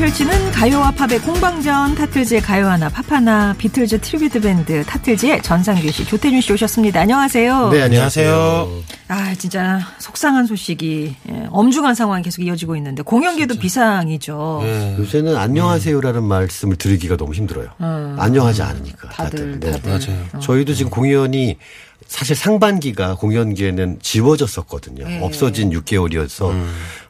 [0.00, 6.06] 펼치는 가요와 팝의 공방전 타틀즈의 가요 하나 팝 하나 비틀즈 트리뷰트 밴드 타틀즈의 전상규 씨
[6.06, 7.02] 조태준 씨 오셨습니다.
[7.02, 7.68] 안녕하세요.
[7.68, 8.68] 네, 안녕하세요.
[9.08, 14.60] 아 진짜 속상한 소식이 예, 엄중한 상황이 계속 이어지고 있는데 공연계도 비상이죠.
[14.62, 14.96] 네.
[14.98, 17.68] 요새는 안녕하세요라는 말씀을 드리기가 너무 힘들어요.
[18.16, 19.60] 안녕하지 않으니까 다들, 다들.
[19.60, 19.70] 네.
[19.72, 19.90] 다들.
[20.14, 20.40] 맞아요.
[20.40, 21.56] 저희도 지금 공연이
[22.06, 25.06] 사실 상반기가 공연기에는 지워졌었거든요.
[25.06, 25.20] 네.
[25.22, 26.52] 없어진 6개월이어서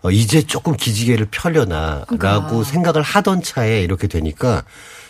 [0.02, 2.64] 어, 이제 조금 기지개를 펴려나라고 그러니까.
[2.64, 4.64] 생각을 하던 차에 이렇게 되니까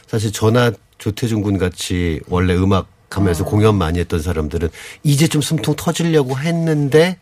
[0.07, 4.69] 사실 저나 조태준 군 같이 원래 음악 하면서 공연 많이 했던 사람들은
[5.03, 7.19] 이제 좀 숨통 터지려고 했는데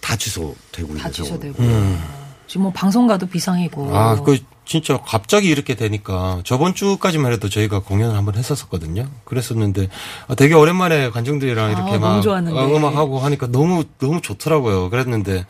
[0.00, 2.19] 다 취소되고 다 있는 취소되고 상황.
[2.50, 3.96] 지금 뭐 방송가도 비상이고.
[3.96, 9.06] 아, 그 진짜 갑자기 이렇게 되니까 저번 주까지만 해도 저희가 공연을 한번 했었었거든요.
[9.24, 9.88] 그랬었는데
[10.26, 14.90] 아, 되게 오랜만에 관중들이랑 이렇게 아, 막 음악하고 하니까 너무 너무 좋더라고요.
[14.90, 15.46] 그랬는데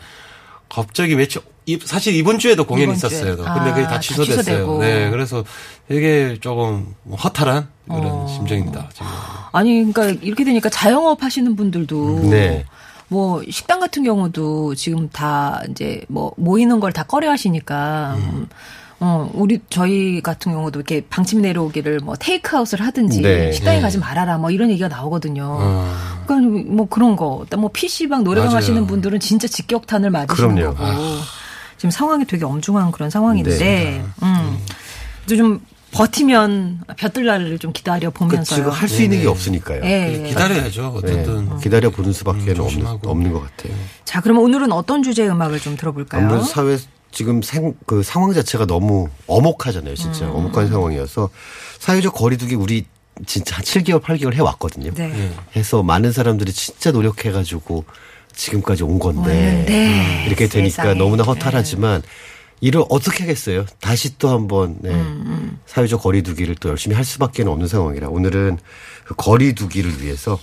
[0.68, 3.08] 갑자기 며칠 이- 사실 이번 주에도 공연이 이번 주에.
[3.08, 3.36] 있었어요.
[3.36, 4.42] 근데 아, 그게 다다 취소됐어요.
[4.42, 4.78] 취소되고.
[4.80, 5.42] 네, 그래서
[5.88, 8.26] 되게 조금 뭐 허탈한 그런 어.
[8.28, 8.90] 심정입니다.
[8.92, 9.06] 지금.
[9.52, 12.66] 아니 그러니까 이렇게 되니까 자영업 하시는 분들도 네.
[13.10, 18.48] 뭐 식당 같은 경우도 지금 다 이제 뭐 모이는 걸 다 꺼려 하시니까 음.
[19.00, 23.52] 어 우리 저희 같은 경우도 이렇게 방침 내려오기를 뭐 테이크아웃을 하든지 네.
[23.52, 23.82] 식당에 네.
[23.82, 25.44] 가지 말아라 뭐 이런 얘기가 나오거든요.
[25.60, 25.92] 어.
[26.26, 28.56] 그러니까 뭐 그런 거, 뭐 PC방 노래방 맞아요.
[28.58, 30.74] 하시는 분들은 진짜 직격탄을 맞으시는 그럼요.
[30.76, 30.92] 거고
[31.78, 34.04] 지금 상황이 되게 엄중한 그런 상황인데, 네.
[34.22, 34.58] 음,
[35.24, 35.60] 이제 좀
[35.92, 38.56] 버티면 볕들 날을 좀 기다려 보면서요.
[38.58, 39.82] 지금 할 수 있는 게 없으니까요.
[39.84, 40.24] 예.
[40.28, 41.00] 기다려야죠.
[41.04, 42.86] 네, 어쨌든 기다려 보는 수밖에 음, 없는.
[43.04, 43.74] 없는 것 같아요.
[44.04, 46.22] 자, 그러면 오늘은 어떤 주제의 음악을 좀 들어볼까요?
[46.24, 46.78] 아무래도 사회
[47.12, 50.36] 지금 생, 그 상황 자체가 너무 엄혹하잖아요, 진짜 음.
[50.36, 51.28] 엄혹한 상황이어서
[51.80, 52.86] 사회적 거리두기 우리
[53.26, 54.92] 진짜 한 7개월, 8개월 해 왔거든요.
[54.94, 55.12] 네.
[55.14, 55.58] 예.
[55.58, 57.84] 해서 많은 사람들이 진짜 노력해가지고
[58.34, 60.70] 지금까지 온 건데 왔는데, 이렇게 되니까 네.
[60.70, 60.94] 세상에.
[60.94, 62.02] 너무나 허탈하지만
[62.60, 63.66] 이를 어떻게 하겠어요?
[63.80, 64.90] 다시 또 한번 네.
[64.90, 68.58] 음, 사회적 거리두기를 또 열심히 할 수밖에 없는 상황이라 오늘은
[69.04, 70.38] 그 거리두기를 위해서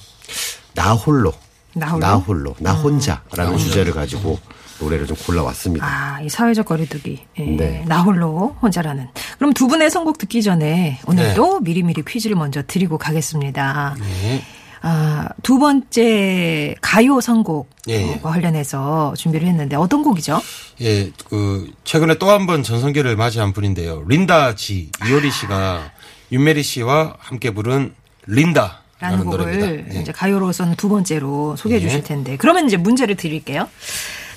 [0.73, 1.33] 나 홀로
[1.73, 1.99] 나 홀로?
[1.99, 4.39] 나 홀로 나 혼자라는 주제를 가지고
[4.79, 5.85] 노래를 좀 골라왔습니다.
[5.85, 7.25] 아, 이 사회적 거리두기.
[7.39, 7.83] 예, 네.
[7.87, 9.07] 나 홀로 혼자라는.
[9.37, 13.95] 그럼 두 분의 선곡 듣기 전에 오늘도 미리미리 퀴즈를 먼저 드리고 가겠습니다.
[13.99, 14.43] 네.
[14.81, 18.19] 아, 두 번째 가요 선곡과 예, 예.
[18.21, 20.41] 관련해서 준비를 했는데 어떤 곡이죠?
[20.81, 24.03] 예, 그 최근에 또 한 번 전성기를 맞이한 분인데요.
[24.07, 25.91] 린다 지 이효리 씨가
[26.31, 27.93] 윤메리 씨와 함께 부른
[28.27, 29.95] 린다 라는 라는 곡을 노래입니다.
[29.95, 30.01] 예.
[30.01, 31.85] 이제 가요로서는 두 번째로 소개해 네.
[31.87, 33.67] 주실 텐데 그러면 이제 문제를 드릴게요.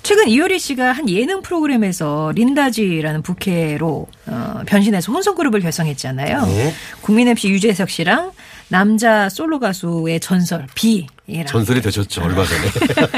[0.03, 6.47] 최근 이효리 씨가 한 예능 프로그램에서 린다지라는 부캐로 어, 변신해서 혼성 그룹을 결성했잖아요.
[6.47, 6.75] 네.
[7.03, 8.33] 국민 MC 유재석 씨랑
[8.69, 12.69] 남자 솔로 가수의 전설 비이랑 전설이 되셨죠 얼마 전에.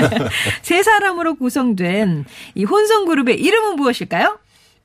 [0.63, 4.39] 세 사람으로 구성된 이 혼성 그룹의 이름은 무엇일까요?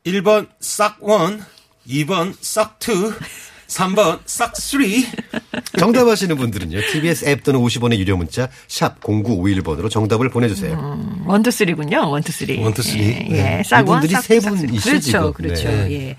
[0.05, 1.41] 1번 싹1,
[1.87, 3.13] 2번 싹2,
[3.67, 5.05] 3번 싹3.
[5.77, 6.79] 정답하시는 분들은요.
[6.91, 10.99] TBS 앱 또는 50원의 유료 문자 샵 0951번으로 정답을 보내주세요.
[11.25, 12.09] 원투 쓰리군요.
[12.09, 12.61] 원투 쓰리.
[12.61, 12.99] 원투 쓰리.
[13.03, 13.59] 예, 네.
[13.59, 13.63] 예.
[13.63, 15.33] 싹 one, 이분들이 싹, 세 싹, 분이시죠, 그렇죠, 지금.
[15.33, 15.69] 그렇죠.
[15.69, 15.91] 네.
[15.91, 16.15] 예.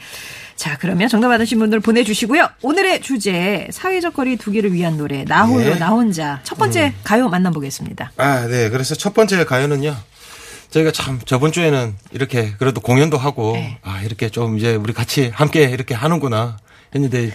[0.57, 2.49] 자, 그러면 정답 받으신 분들 보내주시고요.
[2.63, 5.75] 오늘의 주제 사회적 거리 두기를 위한 노래 나 홀로 예.
[5.77, 8.13] 나 혼자 첫 번째 가요 만나보겠습니다.
[8.17, 8.69] 아, 네.
[8.69, 9.97] 그래서 첫 번째 가요는요.
[10.71, 13.79] 저희가 참 저번 주에는 이렇게 그래도 공연도 하고 네.
[13.83, 16.59] 아, 이렇게 좀 이제 우리 같이 함께 이렇게 하는구나
[16.95, 17.33] 했는데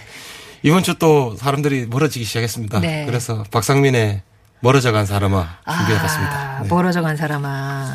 [0.62, 2.80] 이번 주 또 사람들이 멀어지기 시작했습니다.
[2.80, 3.04] 네.
[3.06, 4.22] 그래서 박상민의
[4.60, 6.56] 멀어져 간 사람아 준비해봤습니다.
[6.58, 6.68] 아, 네.
[6.68, 7.94] 멀어져 간 사람아.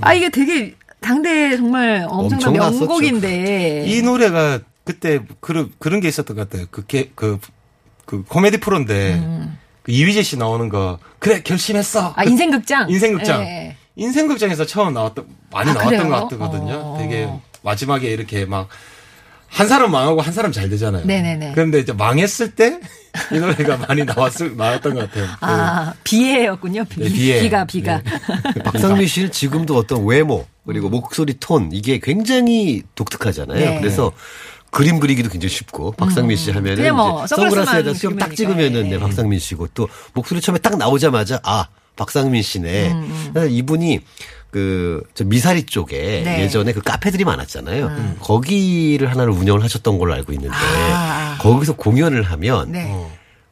[0.00, 2.78] 아 이게 되게 당대 정말 엄청난 엄청.
[2.88, 3.84] 명곡인데.
[3.86, 6.66] 이 노래가 그때 그런 그런 게 있었던 것 같아요.
[6.70, 7.38] 그, 게, 그,
[8.06, 9.20] 그 코미디 프로인데
[9.82, 12.08] 그 이휘재 씨 나오는 거 그래 결심했어.
[12.08, 12.12] 음.
[12.16, 12.88] 아 인생극장.
[12.88, 13.42] 인생극장.
[13.42, 13.76] 예.
[13.96, 16.08] 인생극장에서 처음 나왔던 많이 아, 나왔던 그래요?
[16.08, 16.74] 것 같거든요.
[16.76, 16.96] 어.
[16.98, 17.28] 되게
[17.62, 18.68] 마지막에 이렇게 막
[19.52, 21.04] 한 사람 망하고 한 사람 잘 되잖아요.
[21.04, 21.52] 네네네.
[21.54, 22.80] 그런데 이제 망했을 때
[23.32, 25.28] 이 노래가 많이 나왔을 나왔던 것 같아요.
[25.40, 26.84] 아, 비애였군요.
[26.86, 27.40] 비, 네, 비애.
[27.42, 28.00] 비가, 비가.
[28.64, 33.58] 박상민 씨는 지금도 어떤 외모 그리고 목소리 톤 이게 굉장히 독특하잖아요.
[33.58, 33.80] 네.
[33.80, 34.12] 그래서
[34.70, 38.96] 그림 그리기도 굉장히 쉽고 박상민 씨 하면은 그냥 뭐 선글라스에다 수염 딱 찍으면은 되니까.
[38.96, 41.66] 네, 박상민 씨고 또 목소리 처음에 딱 나오자마자 아
[41.96, 42.92] 박상민 씨네.
[42.92, 44.00] 음, 그래서 이분이
[44.52, 46.42] 그, 저 미사리 쪽에 네.
[46.42, 48.16] 예전에 그 카페들이 많았잖아요.
[48.20, 51.38] 거기를 하나를 운영을 하셨던 걸로 알고 있는데 아.
[51.40, 52.94] 거기서 공연을 하면 네.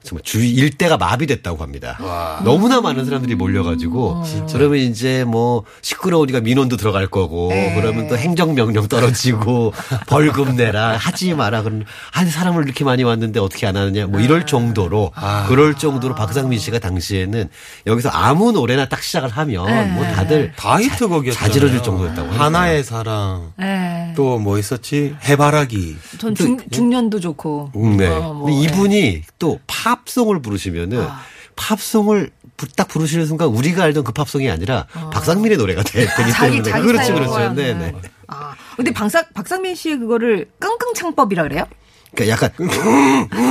[0.03, 1.99] 정말 주위 일대가 마비됐다고 합니다.
[2.45, 7.75] 너무나 많은 사람들이 몰려가지고 그러면 이제 뭐 시끄러우니까 민원도 들어갈 거고 네.
[7.75, 9.73] 그러면 또 행정명령 떨어지고
[10.09, 14.47] 벌금 내라 하지 마라 그런 한 사람을 이렇게 많이 왔는데 어떻게 안 하느냐 뭐 이럴
[14.47, 15.13] 정도로
[15.49, 17.49] 그럴 정도로 박상민 씨가 당시에는
[17.87, 21.49] 여기서 아무 노래나 딱 시작을 하면 뭐 다들 다 히트곡이었잖아요.
[21.49, 22.31] 자지러질 정도였다고.
[22.31, 23.53] 하나의 사랑.
[23.57, 24.13] 네.
[24.17, 25.15] 또뭐 있었지?
[25.25, 25.97] 해바라기.
[26.19, 27.73] 전 중, 중년도 좋고.
[27.77, 28.09] 음, 네.
[28.09, 28.61] 어, 뭐, 네.
[28.61, 29.59] 이분이 또
[29.97, 31.21] 팝송을 부르시면은 아.
[31.57, 36.15] 팝송을 부- 딱 부르시는 순간 우리가 알던 그 팝송이 아니라 박상민의 노래가 되, 기 어.
[36.15, 37.35] 자기, 때문에 자기 그렇죠, 스타일로 그렇죠.
[37.35, 37.55] 하는.
[37.57, 37.95] 네, 네.
[38.29, 41.67] 아, 근데 박상, 박상민 씨 그거를 끙끙 창법이라 그래요?
[42.15, 42.51] 그러니까 약간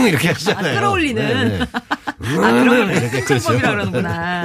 [0.07, 0.75] 이렇게 하시잖아요.
[0.77, 1.21] 아, 끌어올리는.
[1.50, 1.65] 네, 네.
[1.71, 3.25] 아, 그런 걸 이렇게 그렇죠.
[3.25, 4.44] 끙창법이라 그러는구나.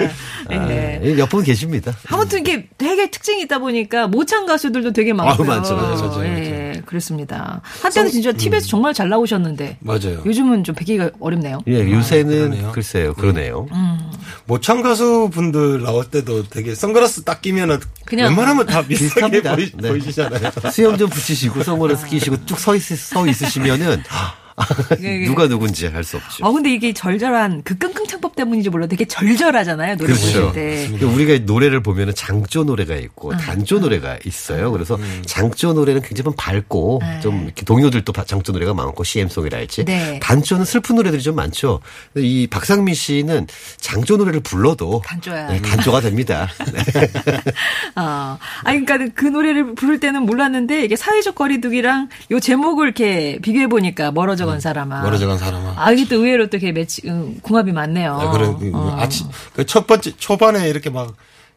[0.49, 1.00] 네.
[1.02, 1.93] 아, 몇분 계십니다.
[2.11, 5.35] 아무튼 이게 되게 특징이 있다 보니까 모창 가수들도 되게 많고요.
[5.50, 6.23] 아우, 많죠, 많죠, 많죠,
[6.75, 7.61] 예, 그렇습니다.
[7.82, 10.23] 한때는 진짜 TV에서 정말 잘 나오셨는데 맞아요.
[10.25, 11.61] 요즘은 좀 뵙기가 어렵네요.
[11.69, 12.73] 예, 요새는 그러네요.
[12.73, 13.67] 글쎄요, 그러네요.
[13.73, 13.99] 음.
[14.47, 19.56] 모창 가수 분들 나올 때도 되게 선글라스 딱 끼면은 그냥 웬만하면 다 비슷하게 비슷합니다.
[19.56, 19.88] 보이, 네.
[19.88, 20.50] 보이시잖아요.
[20.73, 24.03] 수염 좀 붙이시고 선글라스 끼시고 쭉 서, 있, 서 있으시면은
[25.26, 26.44] 누가 누군지 알 수 없죠.
[26.44, 30.50] 어 근데 이게 절절한 그 끙끙 창법 때문인지 몰라도 되게 절절하잖아요 노래 그렇죠.
[30.50, 30.88] 부를 때.
[30.90, 34.70] 근데 우리가 노래를 보면은 장조 노래가 있고 단조 노래가 있어요.
[34.70, 37.20] 그래서 장조 노래는 굉장히 좀 밝고 네.
[37.20, 39.84] 좀 이렇게 동요들도 바- 장조 노래가 많고 CM송이랄지.
[39.86, 40.20] 네.
[40.22, 41.80] 단조는 슬픈 노래들이 좀 많죠.
[42.16, 43.46] 이 박상민 씨는
[43.78, 45.48] 장조 노래를 불러도 단조야.
[45.48, 46.48] 네, 단조가 됩니다.
[46.72, 46.82] 네.
[47.96, 53.66] 아, 아니, 그러니까 그 노래를 부를 때는 몰랐는데 이게 사회적 거리두기랑 요 제목을 이렇게 비교해
[53.66, 55.02] 보니까 멀어져 간 사람아.
[55.02, 55.75] 멀어져 간 사람아.
[55.76, 58.14] 아, 이게 또 의외로 또 이렇게 매치, 음, 궁합이 많네요.
[58.14, 58.96] 아, 그래, 그, 어.
[58.99, 61.14] 아침, 그 첫 번째, 초반에 이렇게 막,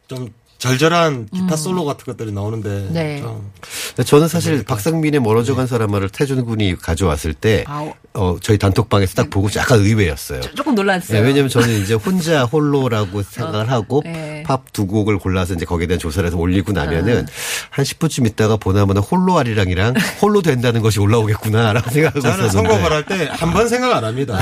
[0.08, 2.68] 좀, 절절한 기타 솔로 같은 것들이 나오는데.
[2.68, 2.88] 음.
[2.92, 3.22] 네.
[4.04, 7.92] 저는 사실 박상민의 멀어져 간 사람을 태준 군이 가져왔을 때, 아우.
[8.14, 10.40] 어, 저희 단톡방에서 딱 보고 약간 의외였어요.
[10.40, 11.20] 조 금 놀랐어요.
[11.20, 14.42] 네, 왜냐면 저는 이제 혼자 홀로라고 생각을 하고 네.
[14.44, 17.32] 팝두 곡을 골라서 이제 거기에 대한 조사를 해서 올리고 나면은 아.
[17.70, 23.04] 한 10분쯤 있다가 보나마나 홀로 아리랑이랑 홀로 된다는 것이 올라오겠구나라고 생각하고 저는 있었는데 선곡을 할
[23.04, 24.38] 때 한 번 생각 안 합니다.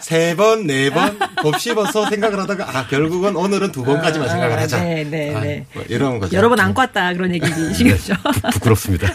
[0.00, 1.16] 세 번, 네 번,
[1.52, 4.82] 곱씹어서 생각을 하다가, 아, 결국은 오늘은 두 번까지만 생각을 하자.
[4.82, 5.66] 네, 네, 아, 네.
[5.72, 6.36] 뭐 이런 거죠.
[6.36, 8.14] 여러 번 안고 왔다 그런 얘기시겠죠.
[8.52, 9.08] 부끄럽습니다.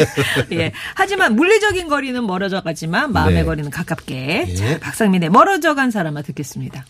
[0.52, 0.72] 예.
[0.94, 3.44] 하지만 물리적인 거리는 멀어져 가지만 마음의 네.
[3.44, 4.46] 거리는 가깝게.
[4.48, 4.54] 예.
[4.54, 6.84] 자, 박상민의 멀어져 간 사람아 듣겠습니다.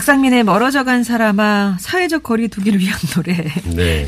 [0.00, 3.34] 박상민의 멀어져 간 사람아 사회적 거리 두기를 위한 노래.
[3.64, 4.06] 네.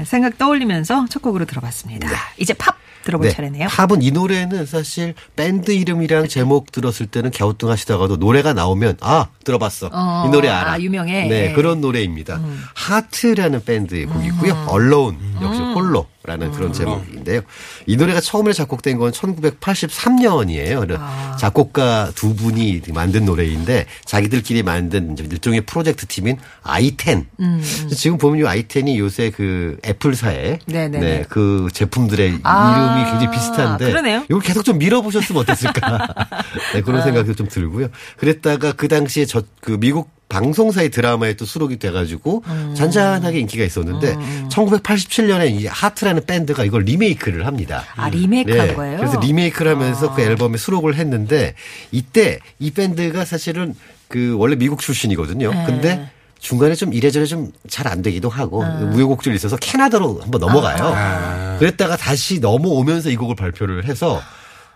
[0.00, 2.08] 예, 생각 떠올리면서 첫 곡으로 들어봤습니다.
[2.38, 3.68] 이제 팝 들어볼 차례네요.
[3.68, 10.24] 팝은 이 노래는 사실 밴드 이름이랑 제목 들었을 때는 갸우뚱하시다가도 노래가 나오면 아 들어봤어 어,
[10.26, 11.24] 이 노래 알아 아, 유명해.
[11.24, 11.28] 음.
[11.28, 12.40] 네 그런 노래입니다
[12.74, 17.40] 하트라는 밴드의 곡이고요 Alone 역시 홀로 라는 그런 제목인데요
[17.86, 21.36] 이 노래가 처음에 작곡된 건 1983년이에요 아.
[21.38, 27.62] 작곡가 두 분이 만든 노래인데 자기들끼리 만든 일종의 프로젝트 팀인 i10 음,
[27.96, 31.00] 지금 보면 이 i10이 요새 그 애플사의 네네네.
[31.00, 34.24] 네, 그 제품들의 아, 이름이 굉장히 비슷한데 그러네요.
[34.28, 35.98] 이걸 계속 좀 밀어보셨으면 어땠을까
[36.74, 36.82] 네, 아.
[36.82, 37.88] 그런 생각도 좀 들고요.
[38.16, 42.74] 그랬다가 그 당시에 저 그 미국 방송사의 드라마에 또 수록이 돼가지고 음.
[42.76, 44.16] 잔잔하게 인기가 있었는데
[44.50, 47.84] 1987년에 이 하트라는 밴드가 이걸 리메이크를 합니다.
[47.96, 48.96] 아, 리메이크한 네, 거예요?
[48.98, 51.54] 그래서 리메이크를 하면서 그 앨범에 수록을 했는데
[51.92, 53.74] 이때 이 밴드가 사실은
[54.08, 55.50] 그 원래 미국 출신이거든요.
[55.52, 55.64] 네.
[55.66, 58.78] 근데 중간에 좀 이래저래 좀 잘 안 되기도 하고 아.
[58.94, 61.58] 우여곡절이 있어서 캐나다로 한번 넘어가요.
[61.58, 64.20] 그랬다가 다시 넘어오면서 이 곡을 발표를 해서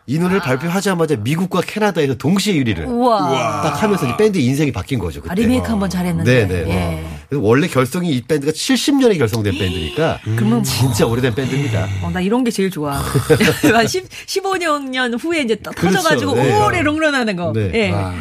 [0.06, 3.62] 이 노래를 발표하자마자 미국과 캐나다에서 동시에 1위를 우와.
[3.62, 5.20] 딱 하면서 밴드 인생이 바뀐 거죠.
[5.20, 5.30] 그때.
[5.30, 6.46] 아, 리메이크 한번 잘했는데.
[6.48, 6.70] 네네.
[6.70, 7.04] 예.
[7.28, 11.86] 그래서 원래 결성이 이 밴드가 70년에 결성된 밴드니까 그러면 진짜 오래된 밴드입니다.
[12.02, 12.94] 어, 나 이런 게 제일 좋아.
[13.72, 15.96] 한 10, 15년 후에 이제 떠- 그렇죠.
[15.98, 16.64] 터져가지고 네.
[16.64, 17.52] 오래 롱런하는 거.
[17.52, 17.70] 네.
[17.72, 17.92] 예.
[17.92, 18.12] 아,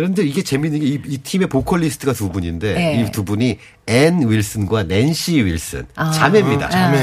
[0.00, 3.04] 그런데 이게 재밌는 게이 팀의 보컬리스트가 두 분인데 네.
[3.06, 6.10] 이두 분이 앤 윌슨과 낸시 윌슨 아.
[6.10, 6.70] 자매입니다.
[6.70, 6.96] 자매.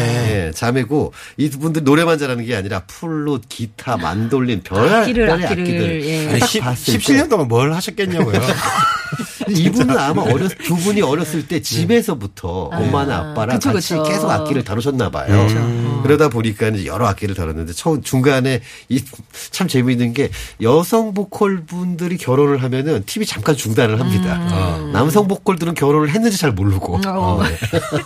[0.48, 5.46] 예, 자매고 이 두 분들 노래만 잘하는 게 아니라 플룻, 기타, 만돌린 별 악기를, 별의
[5.46, 6.28] 악기를, 악기들 예.
[6.30, 8.42] 아니, 딱 10, 봤을 때 17년 동안 뭘 하셨겠냐고요.
[9.50, 14.04] 이분은 아마 어렸 두 분이 어렸을 때 집에서부터 엄마나 아빠랑 그쵸, 같이 그쵸.
[14.04, 16.02] 계속 악기를 다루셨나 봐요.
[16.04, 19.02] 그러다 보니까 여러 악기를 다뤘는데 처음 중간에 이
[19.52, 20.30] 참 재미있는 게
[20.62, 24.40] 여성 보컬 분들이 결혼을 하면 은 팀이 잠깐 중단을 합니다.
[24.52, 24.90] 어.
[24.94, 27.02] 남성 보컬들은 결혼을 했는지 잘 모르고.
[27.06, 27.44] 어.
[27.44, 27.58] 네.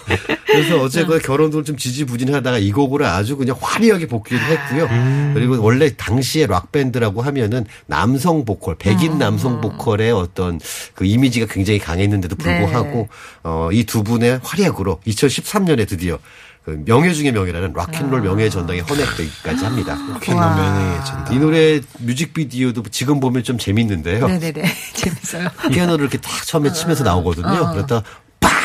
[0.48, 4.90] 그래서 어제가 결혼도 좀 지지부진하다가 이 곡으로 아주 그냥 화려하게 복귀를 했고요.
[5.34, 10.60] 그리고 원래 당시에 락 밴드라고 하면은 남성 보컬, 백인 남성 보컬의 어떤
[10.94, 13.08] 그 이미지가 굉장히 강했는데도 불구하고
[13.44, 16.18] 어, 이 두 분의 활약으로 2013년에 드디어
[16.64, 19.98] 그 명예 중의 명예라는 락앤롤 명예 전당에 헌액되기까지 합니다.
[20.22, 21.36] 캔너 명예의 전당.
[21.36, 24.28] 이 노래 뮤직비디오도 지금 보면 좀 재밌는데요.
[24.28, 24.64] 네네네.
[24.94, 25.50] 재밌어요.
[25.72, 27.72] 피아노를 이렇게 딱 처음에 치면서 나오거든요.
[27.72, 28.04] 그러다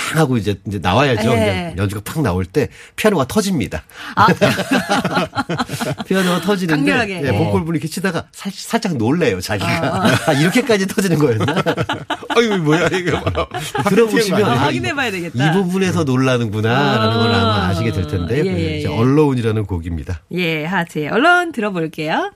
[0.07, 1.35] 빵 하고 이제 이제 나와야죠.
[1.35, 1.75] 네.
[1.77, 3.83] 연주가 팍 나올 때 피아노가 터집니다.
[6.07, 7.23] 피아노가 터지는데 강렬하게.
[7.27, 9.41] 예, 보컬 분이 이렇게 치다가 살, 살짝 놀래요.
[9.41, 11.55] 자기가 아, 이렇게까지 터지는 거였나?
[12.37, 13.23] 아유 뭐야 이게 뭐.
[13.89, 14.45] 들어보시면?
[14.45, 15.51] 아, 확인해봐야 되겠다.
[15.51, 18.45] 이 부분에서 놀라는구나라는 걸 아마 아시게 될 텐데요.
[18.45, 18.97] 예, 예, 이제 예.
[18.97, 20.21] 언로운이라는 곡입니다.
[20.33, 21.09] 예, 하트.
[21.11, 22.31] 얼른 들어볼게요.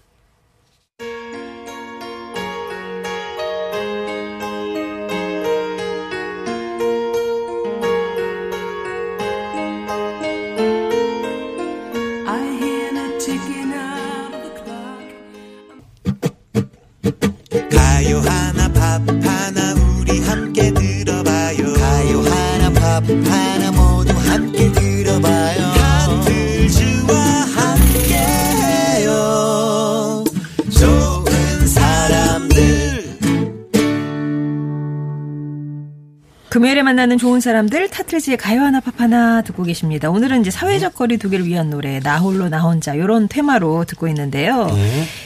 [36.91, 40.11] 만나는 좋은 사람들 타틀즈의 가요 하나 팝 하나 듣고 계십니다.
[40.11, 44.69] 오늘은 이제 사회적 거리 두기를 위한 노래 나 홀로 나 혼자 이런 테마로 듣고 있는데요.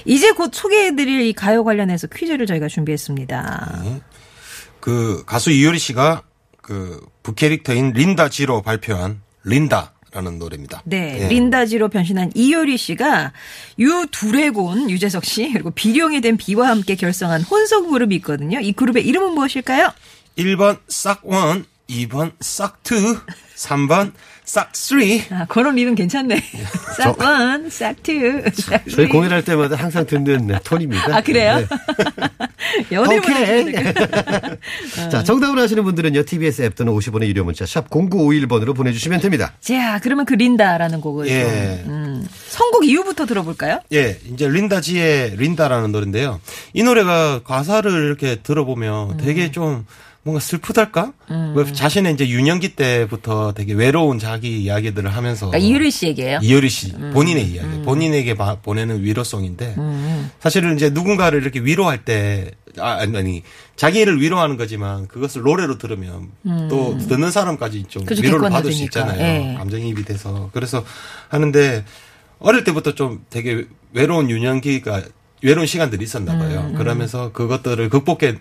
[0.04, 3.82] 이제 곧 소개해드릴 이 가요 관련해서 퀴즈를 저희가 준비했습니다.
[4.80, 6.24] 그 가수 이효리 씨가
[6.60, 10.82] 그 부캐릭터인 린다 지로 발표한 린다 라는 노래입니다.
[10.84, 11.28] 네, 예.
[11.28, 13.32] 린다지로 변신한 이효리 씨가
[13.78, 18.60] 유 두레곤 유재석 씨 그리고 비룡이 된 비와 함께 결성한 혼성 그룹이 있거든요.
[18.60, 19.92] 이 그룹의 이름은 무엇일까요?
[20.38, 23.20] 1번 싹1, 2번 싹2,
[23.56, 24.12] 3번
[24.44, 25.32] 싹3.
[25.32, 26.42] 아, 그런 이름 괜찮네.
[26.98, 31.16] 싹원, 싹투, 싹 저희 공연할 때마다 항상 듣는 네, 톤입니다.
[31.16, 31.58] 아 그래요?
[31.58, 31.66] 네.
[32.92, 33.72] 연애보다 오케이.
[35.10, 39.52] 자, 정답을 아시는 분들은요, TBS 앱 또는 50원의 유료 문자, 샵 0951번으로 보내주시면 됩니다.
[39.60, 41.82] 자, 그러면 그 린다라는 곡을 예.
[41.84, 43.80] 좀, 음, 선곡 이유부터 들어볼까요?
[43.92, 46.40] 예, 이제 린다지의 린다라는 노래인데요.
[46.74, 49.16] 이 노래가 가사를 이렇게 들어보면 음.
[49.16, 49.86] 되게 좀
[50.24, 51.12] 뭔가 슬프달까?
[51.54, 56.38] 왜 자신의 이제 유년기 때부터 되게 외로운 자기 이야기들을 하면서 그러니까 이효리 씨 얘기예요.
[56.42, 57.10] 이효리 씨 음.
[57.12, 59.76] 본인의 이야기, 본인에게 바- 보내는 위로송인데
[60.40, 63.42] 사실은 이제 누군가를 이렇게 위로할 때 아, 아니, 아니
[63.76, 66.30] 자기를 위로하는 거지만 그것을 노래로 들으면
[66.70, 68.06] 또 듣는 사람까지 좀 음.
[68.06, 69.22] 그죠, 위로를 받을 수 객관화되니까.
[69.28, 69.52] 있잖아요.
[69.52, 69.54] 예.
[69.58, 70.84] 감정이입이 돼서 그래서
[71.28, 71.84] 하는데
[72.38, 75.02] 어릴 때부터 좀 되게 외로운 유년기가
[75.42, 76.68] 외로운 시간들이 있었나 봐요.
[76.70, 78.36] 음, 그러면서 그것들을 극복해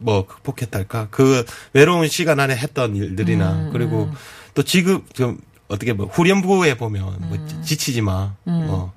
[0.00, 4.10] 뭐 극복했달까 그 외로운 시간 안에 했던 일들이나 음, 그리고
[4.54, 5.38] 또 지금 좀
[5.68, 7.62] 어떻게 뭐 후렴구에 보면 뭐 음.
[7.62, 8.34] 지치지 마.
[8.44, 8.92] 뭐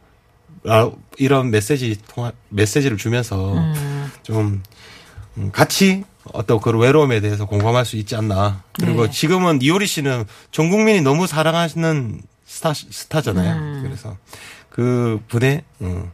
[0.66, 4.12] 아, 이런 메시지 통화 메시지를 주면서 음.
[4.24, 4.64] 좀
[5.38, 8.64] 음, 같이 어떤 그런 외로움에 대해서 공감할 수 있지 않나.
[8.80, 9.12] 그리고 네.
[9.12, 13.56] 지금은 이효리 씨는 전 국민이 너무 사랑하시는 스타 스타잖아요.
[13.56, 13.82] 음.
[13.84, 14.18] 그래서
[14.70, 16.12] 그 분의 음,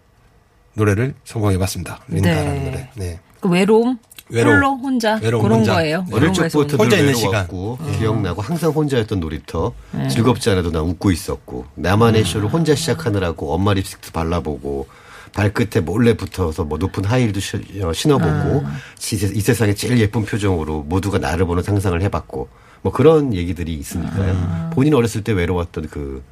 [0.74, 2.02] 노래를 선곡해봤습니다.
[2.08, 2.64] 린다라는 네.
[2.64, 2.90] 노래.
[2.96, 3.20] 네.
[3.40, 4.00] 그 외로움,
[4.30, 4.56] 외로움.
[4.58, 5.74] 홀로 혼자 외로움, 그런 혼자.
[5.76, 6.06] 거예요.
[6.12, 7.48] 어릴 거에서 적부터 혼자 늘 있는 시간.
[7.50, 9.74] 외로웠고 기억나고 항상 혼자였던 놀이터
[10.10, 14.88] 즐겁지 않아도 난 웃고 있었고 나만의 쇼를 혼자 시작하느라고 엄마 립스틱도 발라보고
[15.34, 18.64] 발끝에 몰래 붙어서 뭐 높은 하이힐도 시- 어, 신어보고
[18.98, 22.50] 이 세- 이 세상에 제일 예쁜 표정으로 모두가 나를 보는 상상을 해봤고
[22.82, 24.70] 뭐 그런 얘기들이 있으니까요.
[24.74, 26.24] 본인 어렸을 때 외로웠던 그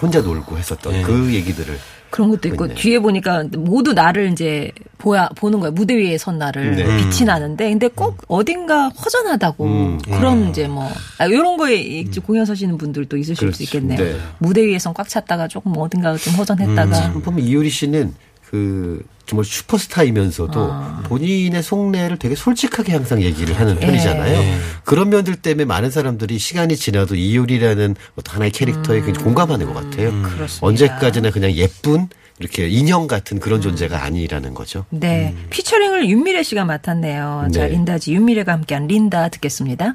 [0.00, 1.78] 혼자 놀고 했었던 그 얘기들을
[2.12, 2.74] 그런 것도 있고 있네.
[2.74, 6.84] 뒤에 보니까 모두 나를 이제 보야 보는 거야 무대 위에 선 나를 네.
[6.98, 9.98] 빛이 나는데 근데 꼭 어딘가 허전하다고 음.
[10.04, 10.86] 그런 이제 뭐
[11.18, 13.56] 아, 이런 거에 이제 공연 서시는 분들도 있으실 그렇죠.
[13.56, 13.98] 수 있겠네요.
[13.98, 14.16] 네.
[14.38, 18.14] 무대 위에선 꽉 찼다가 조금 어딘가 좀 허전했다가 참 보면 이효리 씨는
[18.52, 24.58] 그 정말 슈퍼스타이면서도 본인의 속내를 되게 솔직하게 항상 얘기를 하는 편이잖아요.
[24.84, 30.10] 그런 면들 때문에 많은 사람들이 시간이 지나도 이효리라는 어떤 하나의 캐릭터에 굉장히 공감하는 것 같아요.
[30.22, 30.66] 그렇습니다.
[30.66, 32.08] 언제까지나 그냥 예쁜
[32.40, 34.84] 이렇게 인형 같은 그런 존재가 아니라는 거죠.
[34.90, 35.34] 네.
[35.48, 37.48] 피처링을 윤미래 씨가 맡았네요.
[37.54, 37.68] 자, 네.
[37.68, 39.94] 린다지 윤미래가 함께한 린다 듣겠습니다.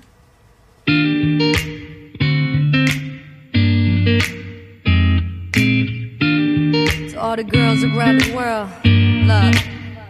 [7.27, 8.69] All the girls around the world,
[9.27, 9.53] love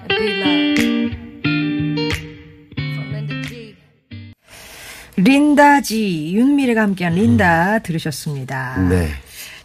[0.05, 0.77] and be love.
[2.93, 3.75] From Linda G.
[5.17, 8.77] 린다지 윤미래가 함께한 린다 들으셨습니다.
[8.89, 9.09] 네.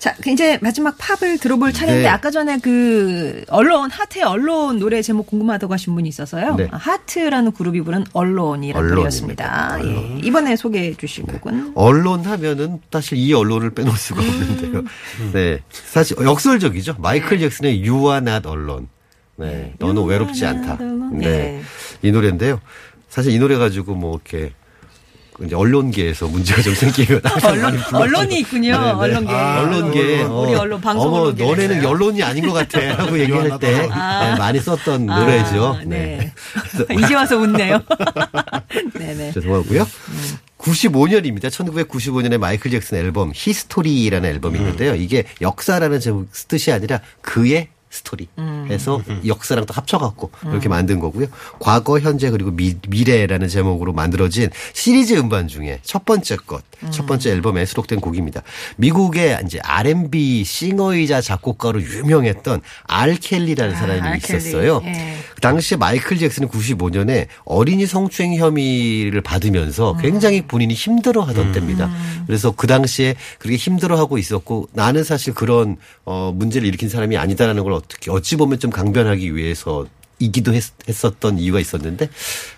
[0.02, 2.08] 자, 이제 마지막 팝을 들어볼 차례인데 네.
[2.08, 6.56] 아까 전에 그 Alone 하트의 Alone 노래 제목 궁금하다고 하신 분이 있어서요.
[6.56, 6.66] 네.
[6.72, 8.88] 아, 하트라는 그룹이 부른 Alone이라는.
[8.88, 9.78] 노래였습니다.
[9.84, 10.18] 예.
[10.24, 14.82] 이번에 소개해 주실 곡은 Alone 하면은 사실 이 Alone을 빼놓을 수가 없는데요.
[15.34, 15.60] 네.
[15.70, 16.96] 사실 역설적이죠.
[16.98, 18.88] 마이클 잭슨의 You are not alone.
[19.36, 19.72] 네.
[19.78, 20.78] 너는 외롭지 않다.
[21.12, 21.28] 네.
[21.28, 21.62] 네.
[22.02, 22.60] 이 노래인데요.
[23.08, 24.52] 사실 이 노래 가지고 뭐 이렇게
[25.44, 28.76] 이제 언론계에서 문제가 좀 생기고 언론 언론이 있군요.
[28.76, 29.32] 언론계.
[29.32, 31.44] 언론계 우리 언론 방송 어머 언론계.
[31.44, 35.78] 너네는 언론이 아닌 것 같아라고 얘기할 때 네, 많이 썼던 아, 노래죠.
[35.86, 36.32] 네.
[37.04, 37.80] 이제 와서 웃네요.
[38.94, 39.32] 네네.
[39.32, 39.86] 죄송하고요.
[40.58, 41.48] 95년입니다.
[41.50, 44.94] 1995년에 마이클 잭슨 앨범 HIStory라는 앨범이 있는데요.
[44.94, 48.26] 이게 역사라는 제목 뜻이 아니라 그의 스토리
[48.70, 51.26] 해서 역사랑 또 합쳐갖고 이렇게 만든 거고요.
[51.58, 57.30] 과거, 현재 그리고 미, 미래라는 제목으로 만들어진 시리즈 음반 중에 첫 번째 것, 첫 번째
[57.30, 58.42] 앨범에 수록된 곡입니다.
[58.76, 64.38] 미국의 이제 R&B 싱어이자 작곡가로 유명했던 알 켈리라는 사람이 알 켈리.
[64.38, 64.80] 있었어요.
[64.84, 65.18] 예.
[65.34, 71.90] 그 당시에 마이클 잭슨은 95년에 어린이 성추행 혐의를 받으면서 굉장히 본인이 힘들어하던 때입니다.
[72.26, 77.72] 그래서 그 당시에 그렇게 힘들어하고 있었고 나는 사실 그런 어 문제를 일으킨 사람이 아니다라는 걸
[77.84, 79.86] 어떻게 어찌 보면 좀 강변하기 위해서
[80.18, 80.64] 이기도 했,
[81.04, 82.08] 었던 이유가 있었는데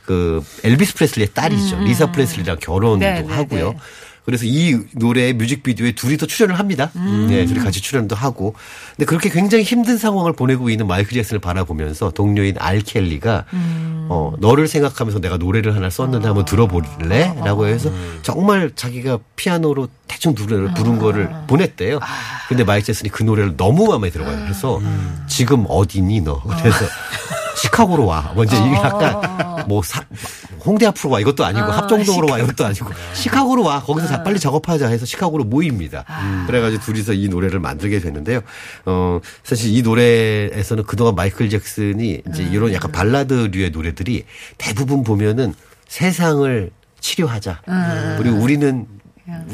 [0.05, 3.73] 그 엘비스 프레슬리의 딸이죠 리사 프레슬리랑 결혼도 네, 네, 하고요.
[3.73, 3.79] 네.
[4.25, 6.91] 그래서 이 노래의 뮤직비디오에 둘이 또 출연을 합니다.
[7.29, 8.55] 네, 둘이 같이 출연도 하고.
[8.97, 13.45] 근데 그렇게 굉장히 힘든 상황을 보내고 있는 마이클 잭슨을 바라보면서 동료인 알 켈리가
[14.09, 17.35] 어, 너를 생각하면서 내가 노래를 하나 썼는데 한번 들어볼래?
[17.45, 17.91] 라고 해서
[18.23, 22.01] 정말 자기가 피아노로 대충 노래를 부른 거를 보냈대요.
[22.49, 24.39] 근데 마이클 잭슨이 그 노래를 너무 마음에 들어가요.
[24.43, 24.81] 그래서
[25.27, 26.41] 지금 어디니 너?
[26.43, 26.85] 그래서
[27.69, 28.33] 시카고로 와.
[28.37, 30.05] 먼저 이게 약간 뭐 사-
[30.65, 31.21] 홍대 앞으로 와.
[31.21, 32.39] 이것도 아니고 합정동으로 와.
[32.39, 33.83] 이것도 아니고 시카고로 와.
[33.83, 36.05] 거기서 자- 빨리 작업하자 해서 시카고로 모입니다.
[36.47, 38.41] 그래가지고 둘이서 이 노래를 만들게 됐는데요.
[38.87, 44.25] 어 사실 이 노래에서는 그동안 마이클 잭슨이 이제 이런 약간 발라드류의 노래들이
[44.59, 45.55] 대부분 보면은
[45.89, 47.61] 세상을 치료하자.
[48.19, 48.87] 그리고 우리는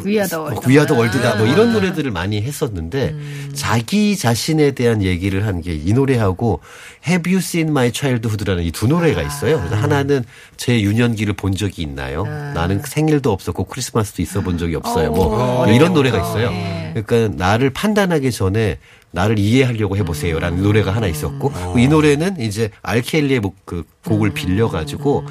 [0.04, 0.68] 위아더 월드.
[0.68, 1.36] 위아더 월드다.
[1.36, 3.14] 뭐 이런 노래들을 많이 했었는데
[3.54, 6.60] 자기 자신에 대한 얘기를 한 게 이 노래하고
[7.06, 9.58] Have You Seen My Childhood라는 이 두 노래가 있어요.
[9.58, 10.24] 그래서 하나는
[10.56, 12.24] 제 유년기를 본 적이 있나요?
[12.24, 15.10] 나는 생일도 없었고 크리스마스도 있어 본 적이 없어요.
[15.12, 16.50] 뭐 이런 노래가 있어요.
[16.94, 18.78] 그러니까 나를 판단하기 전에
[19.12, 25.24] 나를 이해하려고 해보세요라는 노래가 하나 있었고 이 노래는 이제 알켈리의 뭐그 곡을 빌려가지고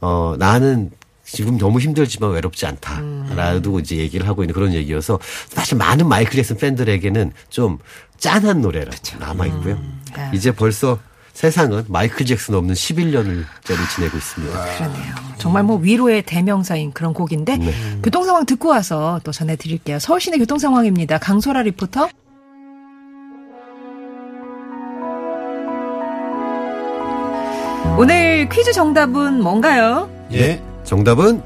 [0.00, 0.90] 어 나는
[1.32, 5.18] 지금 너무 힘들지만 외롭지 않다라도 이제 얘기를 하고 있는 그런 얘기여서
[5.48, 7.78] 사실 많은 마이클 잭슨 팬들에게는 좀
[8.18, 9.78] 짠한 노래라 남아 있고요.
[10.34, 10.98] 이제 벌써
[11.32, 13.44] 세상은 마이클 잭슨 없는 11년을
[13.94, 14.76] 지내고 있습니다.
[14.76, 15.14] 그러네요.
[15.38, 17.72] 정말 뭐 위로의 대명사인 그런 곡인데 네.
[18.02, 19.98] 교통 상황 듣고 와서 또 전해드릴게요.
[19.98, 21.16] 서울시내 교통 상황입니다.
[21.16, 22.10] 강소라 리포터.
[27.98, 30.10] 오늘 퀴즈 정답은 뭔가요?
[30.32, 30.62] 예.
[30.92, 31.40] 정답은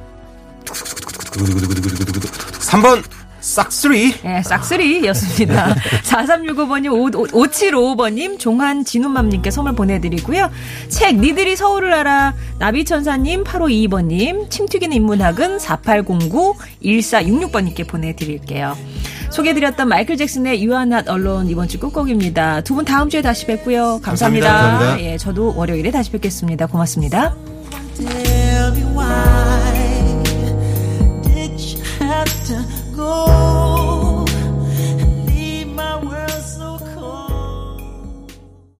[2.64, 3.00] 3번
[3.40, 4.12] 싹쓰리.
[4.24, 5.72] 예, 싹쓰리였습니다.
[6.02, 6.88] 4365번님,
[7.30, 10.50] 5755번님, 종한 진우맘님께 선물 보내드리고요.
[10.88, 18.76] 책, 니들이 서울을 알아, 나비천사님, 8522번님, 침 튀기는 인문학은 4809-1466번님께 보내드릴게요.
[19.30, 22.62] 소개해드렸던 마이클 잭슨의 You Are Not Alone 이번 주 끝곡입니다.
[22.62, 24.00] 두 분 다음 주에 다시 뵙고요.
[24.02, 24.48] 감사합니다.
[24.48, 24.78] 감사합니다.
[24.78, 25.09] 감사합니다.
[25.12, 26.66] 예, 저도 월요일에 다시 뵙겠습니다.
[26.66, 27.37] 고맙습니다.
[27.96, 30.22] Tell me why
[31.22, 32.62] did you have to
[32.94, 33.65] go?